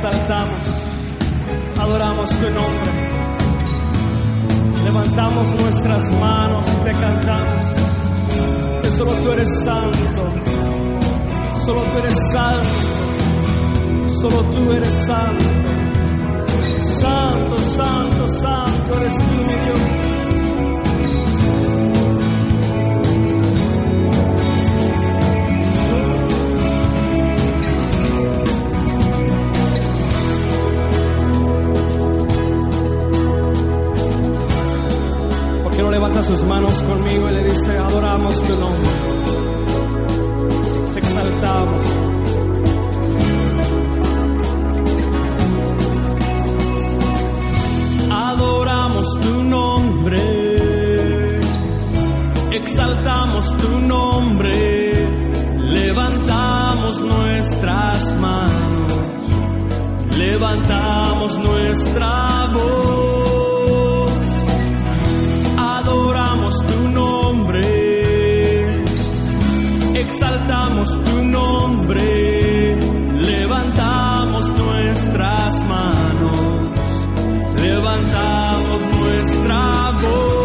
[0.00, 0.62] exaltamos,
[1.78, 2.90] adoramos tu nombre.
[4.84, 7.64] Levantamos nuestras manos y te cantamos
[8.82, 10.32] que solo tú eres santo,
[11.66, 15.69] solo tú eres santo, solo tú eres santo.
[36.30, 38.90] Sus manos conmigo y le dice, adoramos tu nombre,
[40.96, 41.86] exaltamos.
[48.12, 50.20] Adoramos tu nombre,
[52.52, 54.92] exaltamos tu nombre,
[55.56, 58.92] levantamos nuestras manos,
[60.16, 63.09] levantamos nuestra voz.
[78.10, 80.39] Levantamos nuestra voz.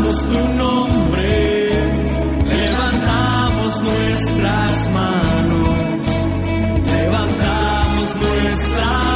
[0.00, 1.70] Levantamos tu nombre,
[2.46, 6.06] levantamos nuestras manos,
[6.86, 9.09] levantamos nuestras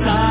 [0.00, 0.21] side.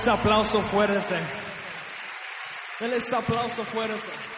[0.00, 1.14] Ese aplauso fuerte.
[2.80, 4.29] Dale ese aplauso fuerte.